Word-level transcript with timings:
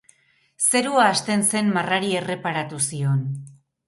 Zerua 0.69 1.03
hasten 1.09 1.43
zen 1.51 1.69
marrari 1.75 2.09
erreparatu 2.21 2.81
zion. 2.87 3.21